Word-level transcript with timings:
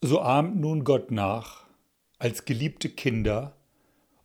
So 0.00 0.20
ahmt 0.20 0.60
nun 0.60 0.84
Gott 0.84 1.10
nach, 1.10 1.66
als 2.18 2.44
geliebte 2.44 2.88
Kinder, 2.88 3.56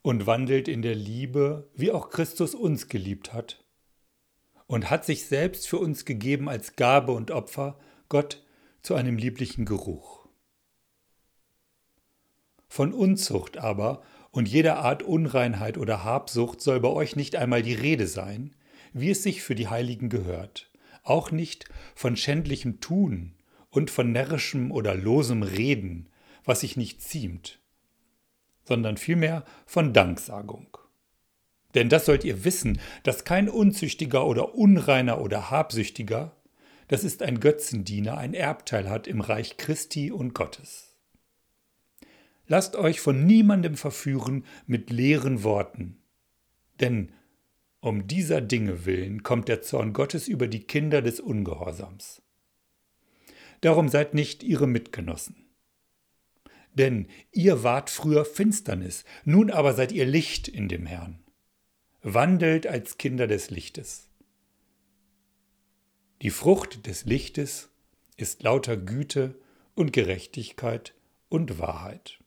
und 0.02 0.26
wandelt 0.26 0.68
in 0.68 0.82
der 0.82 0.94
Liebe, 0.94 1.68
wie 1.74 1.90
auch 1.90 2.10
Christus 2.10 2.54
uns 2.54 2.88
geliebt 2.88 3.32
hat, 3.32 3.64
und 4.66 4.88
hat 4.88 5.04
sich 5.04 5.26
selbst 5.26 5.66
für 5.66 5.78
uns 5.78 6.04
gegeben 6.04 6.48
als 6.48 6.76
Gabe 6.76 7.10
und 7.10 7.32
Opfer, 7.32 7.76
Gott 8.08 8.44
zu 8.82 8.94
einem 8.94 9.16
lieblichen 9.16 9.64
Geruch. 9.64 10.28
Von 12.68 12.92
Unzucht 12.92 13.56
aber 13.56 14.02
und 14.30 14.46
jeder 14.46 14.78
Art 14.78 15.02
Unreinheit 15.02 15.76
oder 15.76 16.04
Habsucht 16.04 16.60
soll 16.60 16.78
bei 16.78 16.88
euch 16.88 17.16
nicht 17.16 17.34
einmal 17.34 17.62
die 17.62 17.74
Rede 17.74 18.06
sein, 18.06 18.54
wie 18.92 19.10
es 19.10 19.24
sich 19.24 19.42
für 19.42 19.56
die 19.56 19.68
Heiligen 19.68 20.08
gehört, 20.08 20.70
auch 21.02 21.32
nicht 21.32 21.64
von 21.96 22.16
schändlichem 22.16 22.80
Tun 22.80 23.34
und 23.74 23.90
von 23.90 24.12
närrischem 24.12 24.70
oder 24.70 24.94
losem 24.94 25.42
Reden, 25.42 26.08
was 26.44 26.60
sich 26.60 26.76
nicht 26.76 27.02
ziemt, 27.02 27.58
sondern 28.62 28.96
vielmehr 28.96 29.44
von 29.66 29.92
Danksagung. 29.92 30.78
Denn 31.74 31.88
das 31.88 32.06
sollt 32.06 32.22
ihr 32.22 32.44
wissen, 32.44 32.80
dass 33.02 33.24
kein 33.24 33.48
Unzüchtiger 33.48 34.26
oder 34.26 34.54
Unreiner 34.54 35.20
oder 35.20 35.50
Habsüchtiger, 35.50 36.36
das 36.86 37.02
ist 37.02 37.20
ein 37.22 37.40
Götzendiener, 37.40 38.16
ein 38.16 38.32
Erbteil 38.32 38.88
hat 38.88 39.08
im 39.08 39.20
Reich 39.20 39.56
Christi 39.56 40.12
und 40.12 40.34
Gottes. 40.34 40.94
Lasst 42.46 42.76
euch 42.76 43.00
von 43.00 43.26
niemandem 43.26 43.76
verführen 43.76 44.44
mit 44.66 44.90
leeren 44.90 45.42
Worten, 45.42 45.98
denn 46.78 47.10
um 47.80 48.06
dieser 48.06 48.40
Dinge 48.40 48.86
willen 48.86 49.24
kommt 49.24 49.48
der 49.48 49.62
Zorn 49.62 49.92
Gottes 49.92 50.28
über 50.28 50.46
die 50.46 50.62
Kinder 50.62 51.02
des 51.02 51.18
Ungehorsams. 51.18 52.23
Darum 53.64 53.88
seid 53.88 54.12
nicht 54.12 54.42
ihre 54.42 54.66
Mitgenossen. 54.66 55.36
Denn 56.74 57.06
ihr 57.32 57.62
wart 57.62 57.88
früher 57.88 58.26
Finsternis, 58.26 59.06
nun 59.24 59.50
aber 59.50 59.72
seid 59.72 59.90
ihr 59.90 60.04
Licht 60.04 60.48
in 60.48 60.68
dem 60.68 60.84
Herrn. 60.84 61.24
Wandelt 62.02 62.66
als 62.66 62.98
Kinder 62.98 63.26
des 63.26 63.48
Lichtes. 63.48 64.10
Die 66.20 66.28
Frucht 66.28 66.86
des 66.86 67.06
Lichtes 67.06 67.70
ist 68.18 68.42
lauter 68.42 68.76
Güte 68.76 69.40
und 69.74 69.94
Gerechtigkeit 69.94 70.94
und 71.30 71.58
Wahrheit. 71.58 72.18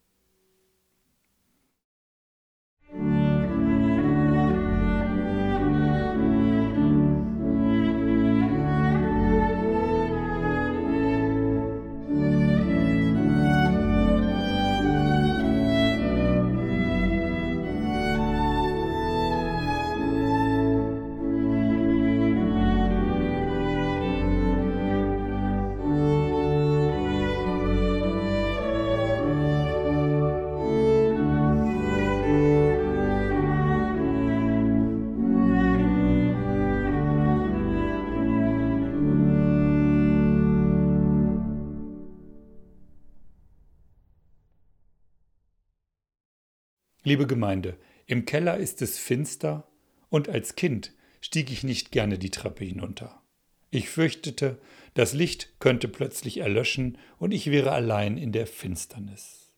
Liebe 47.08 47.26
Gemeinde, 47.26 47.78
im 48.04 48.26
Keller 48.26 48.58
ist 48.58 48.82
es 48.82 48.98
finster 48.98 49.66
und 50.10 50.28
als 50.28 50.56
Kind 50.56 50.92
stieg 51.22 51.50
ich 51.50 51.64
nicht 51.64 51.90
gerne 51.90 52.18
die 52.18 52.28
Treppe 52.28 52.66
hinunter. 52.66 53.22
Ich 53.70 53.88
fürchtete, 53.88 54.60
das 54.92 55.14
Licht 55.14 55.58
könnte 55.58 55.88
plötzlich 55.88 56.36
erlöschen 56.36 56.98
und 57.16 57.32
ich 57.32 57.50
wäre 57.50 57.72
allein 57.72 58.18
in 58.18 58.30
der 58.30 58.46
Finsternis. 58.46 59.54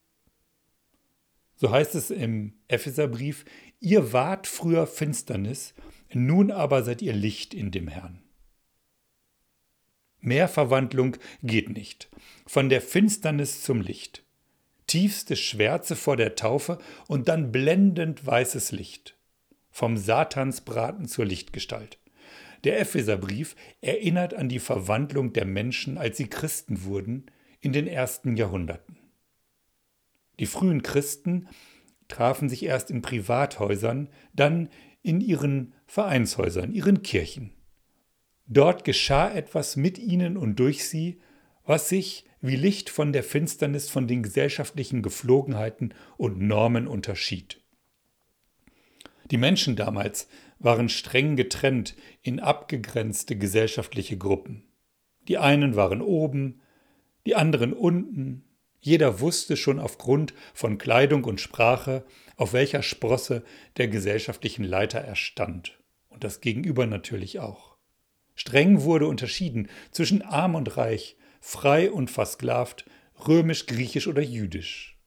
So 1.57 1.73
heißt 1.73 1.97
es 1.97 2.13
im 2.13 2.55
Epheserbrief, 2.69 3.45
ihr 3.81 4.13
wart 4.13 4.47
früher 4.47 4.87
Finsternis, 4.87 5.75
nun 6.13 6.53
aber 6.53 6.85
seid 6.85 7.03
ihr 7.03 7.15
Licht 7.15 7.53
in 7.53 7.73
dem 7.73 7.89
Herrn. 7.89 8.23
Mehr 10.21 10.47
Verwandlung 10.47 11.17
geht 11.43 11.69
nicht. 11.71 12.11
Von 12.47 12.69
der 12.69 12.81
Finsternis 12.81 13.65
zum 13.65 13.81
Licht 13.81 14.23
tiefste 14.91 15.37
Schwärze 15.37 15.95
vor 15.95 16.17
der 16.17 16.35
Taufe 16.35 16.79
und 17.07 17.29
dann 17.29 17.53
blendend 17.53 18.27
weißes 18.27 18.73
Licht. 18.73 19.17
Vom 19.71 19.97
Satansbraten 19.97 21.07
zur 21.07 21.25
Lichtgestalt. 21.25 21.99
Der 22.65 22.81
Epheserbrief 22.81 23.55
erinnert 23.81 24.35
an 24.35 24.49
die 24.49 24.59
Verwandlung 24.59 25.33
der 25.33 25.45
Menschen, 25.45 25.97
als 25.97 26.17
sie 26.17 26.27
Christen 26.27 26.83
wurden, 26.83 27.27
in 27.61 27.73
den 27.73 27.87
ersten 27.87 28.37
Jahrhunderten. 28.37 28.99
Die 30.41 30.47
frühen 30.47 30.83
Christen 30.83 31.47
trafen 32.09 32.49
sich 32.49 32.65
erst 32.65 32.91
in 32.91 33.01
Privathäusern, 33.01 34.09
dann 34.35 34.71
in 35.03 35.21
ihren 35.21 35.73
Vereinshäusern, 35.87 36.73
ihren 36.73 37.03
Kirchen. 37.03 37.53
Dort 38.49 38.83
geschah 38.83 39.31
etwas 39.31 39.77
mit 39.77 40.01
ihnen 40.01 40.37
und 40.37 40.59
durch 40.59 40.85
sie, 40.85 41.21
was 41.71 41.89
sich 41.89 42.25
wie 42.41 42.57
Licht 42.57 42.91
von 42.91 43.13
der 43.13 43.23
Finsternis 43.23 43.89
von 43.89 44.09
den 44.09 44.25
gesellschaftlichen 44.25 45.03
Geflogenheiten 45.03 45.95
und 46.17 46.41
Normen 46.41 46.89
unterschied. 46.89 47.61
Die 49.31 49.37
Menschen 49.37 49.77
damals 49.77 50.27
waren 50.59 50.89
streng 50.89 51.37
getrennt 51.37 51.95
in 52.23 52.41
abgegrenzte 52.41 53.37
gesellschaftliche 53.37 54.19
Gruppen. 54.19 54.65
Die 55.29 55.39
einen 55.39 55.77
waren 55.77 56.03
oben, 56.03 56.61
die 57.25 57.37
anderen 57.37 57.73
unten, 57.73 58.43
jeder 58.81 59.21
wusste 59.21 59.57
schon 59.57 59.79
aufgrund 59.79 60.35
von 60.53 60.77
Kleidung 60.77 61.23
und 61.23 61.41
Sprache, 61.41 62.05
auf 62.35 62.53
welcher 62.53 62.83
Sprosse 62.83 63.45
der 63.77 63.87
gesellschaftlichen 63.87 64.65
Leiter 64.65 64.99
er 64.99 65.15
stand, 65.15 65.79
und 66.09 66.25
das 66.25 66.41
Gegenüber 66.41 66.87
natürlich 66.87 67.39
auch. 67.39 67.77
Streng 68.35 68.83
wurde 68.83 69.07
unterschieden 69.07 69.69
zwischen 69.93 70.23
arm 70.23 70.57
und 70.57 70.77
reich, 70.77 71.17
frei 71.41 71.91
und 71.91 72.11
versklavt, 72.11 72.85
römisch, 73.27 73.67
griechisch 73.67 74.07
oder 74.07 74.23
jüdisch. 74.23 74.99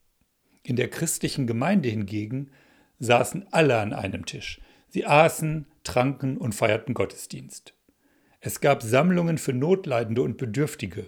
In 0.63 0.75
der 0.75 0.89
christlichen 0.89 1.47
Gemeinde 1.47 1.89
hingegen 1.89 2.51
saßen 2.99 3.47
alle 3.51 3.79
an 3.79 3.93
einem 3.93 4.25
Tisch. 4.25 4.61
Sie 4.89 5.05
aßen, 5.05 5.67
tranken 5.83 6.37
und 6.37 6.53
feierten 6.55 6.93
Gottesdienst. 6.93 7.73
Es 8.39 8.61
gab 8.61 8.83
Sammlungen 8.83 9.37
für 9.37 9.53
Notleidende 9.53 10.21
und 10.21 10.37
Bedürftige. 10.37 11.07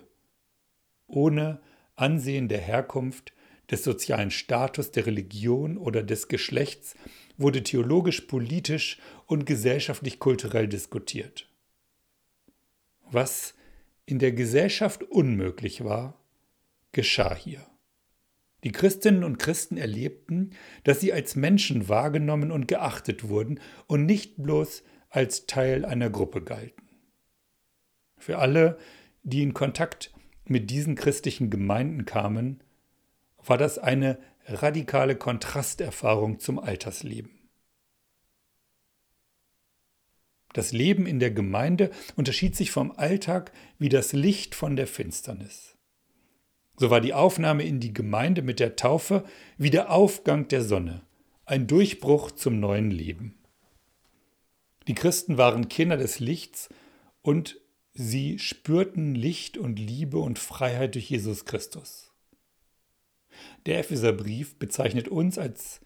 Ohne 1.08 1.62
Ansehen 1.96 2.48
der 2.48 2.60
Herkunft, 2.60 3.34
des 3.72 3.84
sozialen 3.84 4.32
Status, 4.32 4.92
der 4.92 5.06
Religion 5.06 5.78
oder 5.78 6.04
des 6.04 6.28
Geschlechts 6.28 6.96
wurde 7.38 7.64
theologisch, 7.64 8.22
politisch 8.22 9.00
und 9.26 9.46
gesellschaftlich 9.46 10.20
kulturell 10.20 10.68
diskutiert. 10.68 11.50
Was 13.10 13.55
in 14.06 14.20
der 14.20 14.32
Gesellschaft 14.32 15.04
unmöglich 15.04 15.84
war, 15.84 16.20
geschah 16.92 17.36
hier. 17.36 17.66
Die 18.64 18.72
Christinnen 18.72 19.24
und 19.24 19.38
Christen 19.38 19.78
erlebten, 19.78 20.52
dass 20.84 21.00
sie 21.00 21.14
als 21.14 21.36
Menschen 21.36 21.88
wahrgenommen 21.88 22.52
und 22.52 22.68
geachtet 22.68 23.28
wurden 23.28 23.60
und 23.88 24.06
nicht 24.06 24.42
bloß 24.42 24.84
als 25.10 25.46
Teil 25.46 25.86
einer 25.86 26.10
Gruppe 26.10 26.42
galten. 26.42 26.90
Für 28.18 28.40
alle, 28.40 28.78
die 29.24 29.44
in 29.44 29.54
Kontakt 29.54 30.14
mit 30.46 30.70
diesen 30.72 30.96
christlichen 30.96 31.50
Gemeinden 31.50 32.06
kamen, 32.06 32.64
war 33.44 33.58
das 33.58 33.78
eine 33.78 34.18
radikale 34.48 35.16
Kontrasterfahrung 35.16 36.40
zum 36.40 36.60
Altersleben. 36.60 37.45
Das 40.56 40.72
Leben 40.72 41.06
in 41.06 41.20
der 41.20 41.32
Gemeinde 41.32 41.92
unterschied 42.16 42.56
sich 42.56 42.72
vom 42.72 42.94
Alltag 42.94 43.52
wie 43.78 43.90
das 43.90 44.14
Licht 44.14 44.56
von 44.56 44.78
der 44.78 44.88
Finsternis. 44.88 45.76
So 46.78 46.90
war 46.90 47.02
die 47.02 47.14
Aufnahme 47.14 47.66
in 47.66 47.82
die 47.82 47.92
Gemeinde 47.92 48.42
mit 48.42 48.62
der 48.62 48.78
Taufe 48.78 49.26
wie 49.58 49.70
der 49.70 49.92
Aufgang 49.92 50.48
der 50.48 50.62
Sonne, 50.62 51.02
ein 51.44 51.68
Durchbruch 51.68 52.32
zum 52.32 52.62
neuen 52.62 52.90
Leben. 52.90 53.38
Die 54.88 54.96
Christen 54.96 55.38
waren 55.38 55.68
Kinder 55.68 55.98
des 55.98 56.22
Lichts 56.22 56.70
und 57.22 57.60
sie 57.92 58.40
spürten 58.40 59.14
Licht 59.14 59.58
und 59.58 59.78
Liebe 59.78 60.20
und 60.20 60.40
Freiheit 60.40 60.96
durch 60.96 61.10
Jesus 61.10 61.44
Christus. 61.44 62.14
Der 63.66 63.80
Epheserbrief 63.80 64.58
bezeichnet 64.58 65.10
uns 65.10 65.38
als 65.38 65.82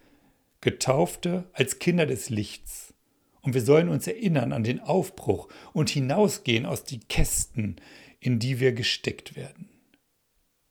Getaufte, 0.62 1.50
als 1.54 1.80
Kinder 1.80 2.06
des 2.06 2.30
Lichts 2.30 2.94
und 3.42 3.54
wir 3.54 3.62
sollen 3.62 3.90
uns 3.90 4.08
erinnern 4.08 4.54
an 4.54 4.64
den 4.64 4.80
Aufbruch 4.80 5.48
und 5.74 5.90
hinausgehen 5.90 6.66
aus 6.66 6.84
die 6.84 7.00
Kästen, 7.00 7.78
in 8.20 8.40
die 8.40 8.60
wir 8.60 8.74
gesteckt 8.74 9.36
werden. 9.36 9.70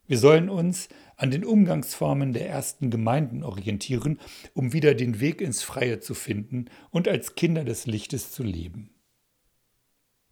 Wir 0.07 0.19
sollen 0.19 0.49
uns 0.49 0.89
an 1.17 1.31
den 1.31 1.45
Umgangsformen 1.45 2.33
der 2.33 2.49
ersten 2.49 2.91
Gemeinden 2.91 3.43
orientieren, 3.43 4.19
um 4.55 4.73
wieder 4.73 4.95
den 4.95 5.21
Weg 5.21 5.41
ins 5.41 5.63
Freie 5.63 6.01
zu 6.01 6.15
finden 6.15 6.67
und 6.91 7.09
als 7.09 7.35
Kinder 7.35 7.65
des 7.65 7.87
Lichtes 7.87 8.33
zu 8.33 8.43
leben. 8.43 8.91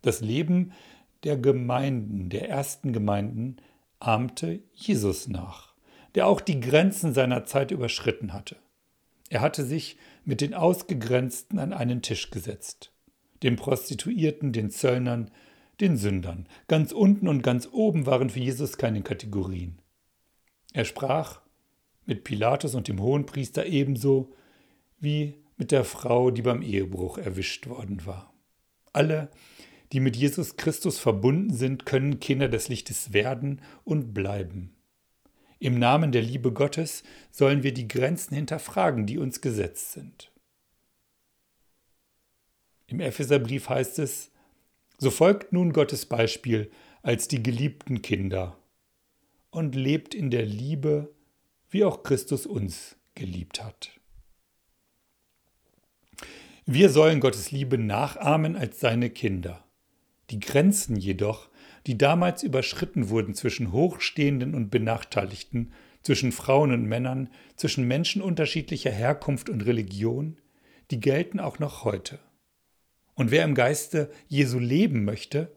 Das 0.01 0.21
Leben 0.21 0.73
der 1.25 1.37
Gemeinden, 1.37 2.31
der 2.31 2.49
ersten 2.49 2.93
Gemeinden, 2.93 3.57
ahmte 3.99 4.63
Jesus 4.73 5.29
nach, 5.29 5.75
der 6.15 6.27
auch 6.27 6.41
die 6.41 6.61
Grenzen 6.61 7.13
seiner 7.13 7.45
Zeit 7.45 7.71
überschritten 7.71 8.33
hatte. 8.33 8.57
Er 9.29 9.41
hatte 9.41 9.65
sich 9.65 9.99
mit 10.27 10.41
den 10.43 10.53
Ausgegrenzten 10.53 11.59
an 11.59 11.73
einen 11.73 12.03
Tisch 12.03 12.31
gesetzt, 12.31 12.93
den 13.43 13.57
Prostituierten, 13.57 14.53
den 14.53 14.71
Zöllnern, 14.71 15.31
den 15.81 15.97
Sündern. 15.97 16.49
Ganz 16.69 16.93
unten 16.93 17.29
und 17.29 17.43
ganz 17.43 17.69
oben 17.71 18.07
waren 18.07 18.29
für 18.29 18.41
Jesus 18.41 18.77
keine 18.77 19.03
Kategorien. 19.03 19.81
Er 20.73 20.85
sprach 20.85 21.41
mit 22.05 22.25
Pilatus 22.25 22.75
und 22.75 22.89
dem 22.89 23.01
Hohenpriester 23.01 23.67
ebenso 23.67 24.35
wie 24.99 25.35
mit 25.57 25.71
der 25.71 25.85
Frau, 25.85 26.31
die 26.31 26.43
beim 26.43 26.61
Ehebruch 26.61 27.19
erwischt 27.19 27.69
worden 27.69 28.05
war. 28.05 28.35
Alle, 28.93 29.31
die 29.93 30.01
mit 30.01 30.17
Jesus 30.17 30.57
Christus 30.57 30.99
verbunden 30.99 31.55
sind, 31.55 31.87
können 31.87 32.19
Kinder 32.19 32.49
des 32.49 32.69
Lichtes 32.69 33.13
werden 33.13 33.63
und 33.85 34.13
bleiben. 34.13 34.76
Im 35.59 35.79
Namen 35.79 36.13
der 36.13 36.23
Liebe 36.23 36.53
Gottes 36.53 37.03
sollen 37.31 37.63
wir 37.63 37.73
die 37.73 37.89
Grenzen 37.89 38.35
hinterfragen, 38.35 39.07
die 39.07 39.19
uns 39.19 39.41
gesetzt 39.41 39.93
sind. 39.93 40.31
Im 42.87 43.01
Epheserbrief 43.01 43.69
heißt 43.69 43.99
es, 43.99 44.31
so 44.99 45.11
folgt 45.11 45.53
nun 45.53 45.73
Gottes 45.73 46.07
Beispiel 46.07 46.71
als 47.03 47.29
die 47.29 47.43
geliebten 47.43 48.03
Kinder 48.03 48.59
und 49.51 49.75
lebt 49.75 50.15
in 50.15 50.31
der 50.31 50.45
Liebe, 50.45 51.15
wie 51.71 51.85
auch 51.85 52.03
Christus 52.03 52.47
uns 52.47 52.97
geliebt 53.15 53.63
hat. 53.63 53.91
Wir 56.65 56.91
sollen 56.91 57.21
Gottes 57.21 57.51
Liebe 57.51 57.79
nachahmen 57.79 58.57
als 58.57 58.81
seine 58.81 59.11
Kinder. 59.11 59.65
Die 60.31 60.41
Grenzen 60.41 60.97
jedoch, 60.97 61.49
die 61.87 61.97
damals 61.97 62.43
überschritten 62.43 63.09
wurden 63.11 63.35
zwischen 63.35 63.73
Hochstehenden 63.73 64.55
und 64.55 64.71
Benachteiligten, 64.71 65.73
zwischen 66.03 66.33
Frauen 66.33 66.73
und 66.73 66.85
Männern, 66.85 67.31
zwischen 67.57 67.87
Menschen 67.87 68.23
unterschiedlicher 68.23 68.91
Herkunft 68.91 69.49
und 69.49 69.63
Religion, 69.67 70.39
die 70.91 71.01
gelten 71.01 71.41
auch 71.41 71.59
noch 71.59 71.85
heute. 71.85 72.19
Und 73.15 73.31
wer 73.31 73.45
im 73.45 73.55
Geiste 73.55 74.11
Jesu 74.29 74.59
leben 74.59 75.05
möchte, 75.05 75.57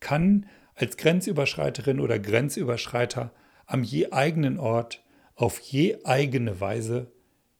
kann 0.00 0.46
als 0.74 0.96
Grenzüberschreiterin 0.96 2.00
oder 2.00 2.18
Grenzüberschreiter 2.18 3.32
am 3.66 3.82
je 3.82 4.10
eigenen 4.10 4.58
Ort 4.58 5.04
auf 5.34 5.58
je 5.58 5.98
eigene 6.04 6.60
Weise 6.60 7.12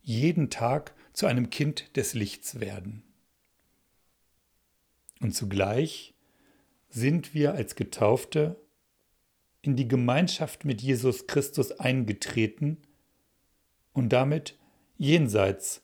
jeden 0.03 0.51
Tag 0.51 0.95
zu 1.13 1.27
einem 1.27 1.51
Kind 1.51 1.97
des 1.97 2.15
Lichts 2.15 2.61
werden. 2.61 3.03
Und 5.21 5.35
zugleich 5.35 6.14
sind 6.95 7.35
wir 7.35 7.55
als 7.55 7.75
Getaufte 7.75 8.57
in 9.63 9.75
die 9.75 9.89
Gemeinschaft 9.89 10.65
mit 10.65 10.81
Jesus 10.81 11.27
Christus 11.27 11.73
eingetreten 11.73 12.79
und 13.93 14.13
damit 14.13 14.57
jenseits 14.97 15.83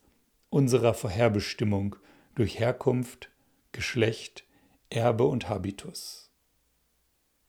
unserer 0.51 0.95
Vorherbestimmung 0.95 1.97
durch 2.37 2.61
Herkunft, 2.61 3.29
Geschlecht, 3.73 4.45
Erbe 4.89 5.25
und 5.25 5.49
Habitus. 5.49 6.31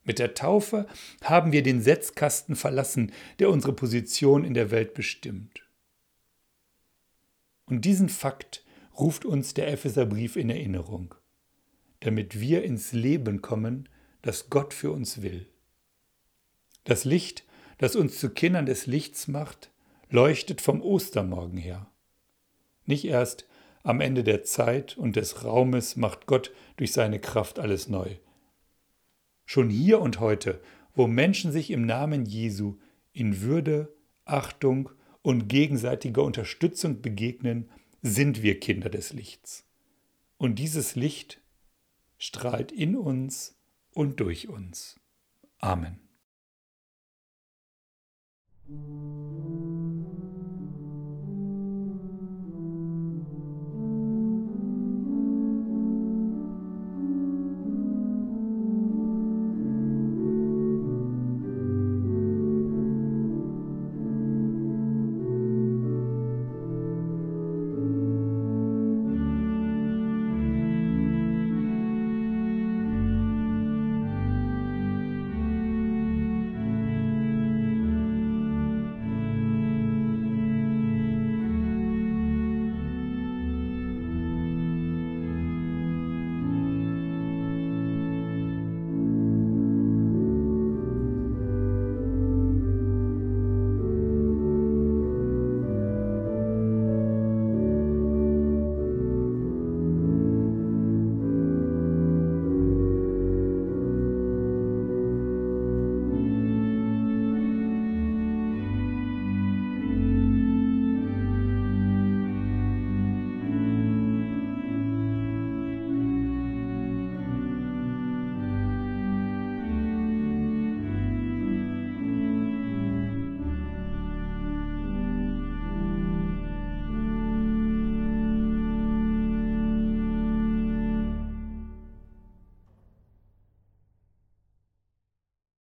Mit 0.04 0.18
der 0.18 0.34
Taufe 0.34 0.88
haben 1.24 1.52
wir 1.52 1.62
den 1.62 1.82
Setzkasten 1.82 2.56
verlassen, 2.56 3.12
der 3.38 3.52
unsere 3.52 3.74
Position 3.74 4.44
in 4.44 4.56
der 4.56 4.72
Welt 4.72 4.96
bestimmt. 4.96 5.62
Und 7.66 7.86
diesen 7.86 8.10
Fakt 8.10 8.66
ruft 8.98 9.24
uns 9.24 9.54
der 9.54 9.72
Epheserbrief 9.72 10.36
in 10.36 10.50
Erinnerung 10.50 11.14
damit 12.02 12.40
wir 12.40 12.64
ins 12.64 12.92
Leben 12.92 13.42
kommen, 13.42 13.90
das 14.22 14.50
Gott 14.50 14.74
für 14.74 14.92
uns 14.92 15.22
will. 15.22 15.48
Das 16.84 17.06
Licht, 17.06 17.46
das 17.78 17.96
uns 17.96 18.20
zu 18.20 18.30
Kindern 18.30 18.66
des 18.66 18.86
Lichts 18.86 19.28
macht, 19.28 19.72
leuchtet 20.10 20.62
vom 20.62 20.82
Ostermorgen 20.82 21.58
her. 21.58 21.88
Nicht 22.86 23.06
erst 23.06 23.48
am 23.84 24.02
Ende 24.02 24.24
der 24.24 24.44
Zeit 24.44 24.98
und 24.98 25.16
des 25.16 25.44
Raumes 25.44 25.96
macht 25.96 26.28
Gott 26.28 26.52
durch 26.78 26.92
seine 26.92 27.20
Kraft 27.20 27.58
alles 27.58 27.88
neu. 27.88 28.18
Schon 29.46 29.70
hier 29.70 30.00
und 30.00 30.20
heute, 30.20 30.62
wo 30.94 31.08
Menschen 31.08 31.52
sich 31.52 31.72
im 31.72 31.86
Namen 31.86 32.26
Jesu 32.26 32.78
in 33.14 33.42
Würde, 33.42 33.94
Achtung 34.26 34.90
und 35.22 35.48
gegenseitiger 35.48 36.24
Unterstützung 36.24 37.02
begegnen, 37.02 37.70
sind 38.02 38.44
wir 38.44 38.60
Kinder 38.60 38.90
des 38.90 39.14
Lichts. 39.14 39.66
Und 40.38 40.56
dieses 40.56 40.96
Licht 40.96 41.42
strahlt 42.22 42.72
in 42.72 42.96
uns 42.96 43.58
und 43.90 44.20
durch 44.20 44.48
uns. 44.48 45.00
Amen. 45.58 46.00